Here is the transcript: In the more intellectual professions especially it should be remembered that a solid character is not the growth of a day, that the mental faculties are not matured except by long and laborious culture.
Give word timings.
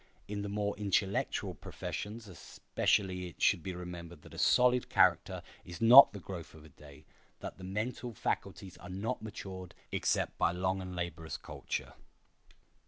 In 0.27 0.41
the 0.41 0.49
more 0.49 0.75
intellectual 0.77 1.53
professions 1.53 2.27
especially 2.27 3.27
it 3.27 3.39
should 3.39 3.61
be 3.61 3.75
remembered 3.75 4.23
that 4.23 4.33
a 4.33 4.39
solid 4.39 4.89
character 4.89 5.43
is 5.63 5.79
not 5.79 6.11
the 6.11 6.19
growth 6.19 6.55
of 6.55 6.65
a 6.65 6.69
day, 6.69 7.05
that 7.39 7.59
the 7.59 7.63
mental 7.63 8.11
faculties 8.15 8.77
are 8.79 8.89
not 8.89 9.21
matured 9.21 9.75
except 9.91 10.39
by 10.39 10.53
long 10.53 10.81
and 10.81 10.95
laborious 10.95 11.37
culture. 11.37 11.93